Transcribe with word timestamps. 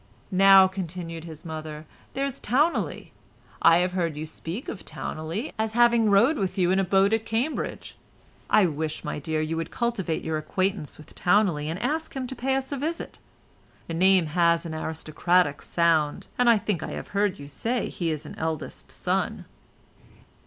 "Now," 0.31 0.67
continued 0.67 1.25
his 1.25 1.45
mother, 1.45 1.85
"there's 2.15 2.39
Towneley. 2.39 3.11
I 3.61 3.77
have 3.77 3.91
heard 3.91 4.17
you 4.17 4.25
speak 4.25 4.67
of 4.67 4.83
Towneley 4.83 5.53
as 5.59 5.73
having 5.73 6.09
rowed 6.09 6.37
with 6.39 6.57
you 6.57 6.71
in 6.71 6.79
a 6.79 6.83
boat 6.83 7.13
at 7.13 7.23
Cambridge. 7.23 7.95
I 8.49 8.65
wish, 8.65 9.03
my 9.03 9.19
dear, 9.19 9.41
you 9.41 9.57
would 9.57 9.69
cultivate 9.69 10.23
your 10.23 10.39
acquaintance 10.39 10.97
with 10.97 11.13
Towneley, 11.13 11.67
and 11.69 11.77
ask 11.79 12.15
him 12.15 12.25
to 12.25 12.35
pay 12.35 12.55
us 12.55 12.71
a 12.71 12.77
visit. 12.77 13.19
The 13.85 13.93
name 13.93 14.25
has 14.25 14.65
an 14.65 14.73
aristocratic 14.73 15.61
sound, 15.61 16.25
and 16.35 16.49
I 16.49 16.57
think 16.57 16.81
I 16.81 16.93
have 16.93 17.09
heard 17.09 17.37
you 17.37 17.47
say 17.47 17.87
he 17.89 18.09
is 18.09 18.25
an 18.25 18.33
eldest 18.39 18.91
son." 18.91 19.45